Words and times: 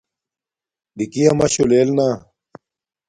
نِکݵ 0.97 1.21
یݳ 1.23 1.31
مَشُݸ 1.39 1.63
لݵل 1.69 1.89
نݳ. 1.97 2.09